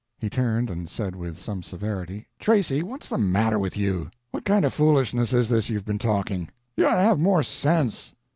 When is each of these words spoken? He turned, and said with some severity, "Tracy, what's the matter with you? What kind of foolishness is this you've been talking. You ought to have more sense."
He 0.17 0.31
turned, 0.31 0.71
and 0.71 0.89
said 0.89 1.15
with 1.15 1.37
some 1.37 1.61
severity, 1.61 2.25
"Tracy, 2.39 2.81
what's 2.81 3.07
the 3.07 3.19
matter 3.19 3.59
with 3.59 3.77
you? 3.77 4.09
What 4.31 4.45
kind 4.45 4.65
of 4.65 4.73
foolishness 4.73 5.31
is 5.31 5.47
this 5.47 5.69
you've 5.69 5.85
been 5.85 5.99
talking. 5.99 6.49
You 6.75 6.87
ought 6.87 6.95
to 6.95 7.01
have 7.03 7.19
more 7.19 7.43
sense." 7.43 8.15